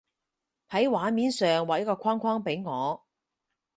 [0.71, 3.05] 喺畫面上畫一個框框畀我